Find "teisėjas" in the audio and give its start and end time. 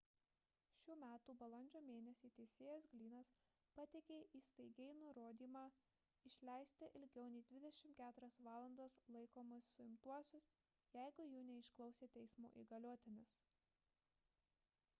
2.37-2.85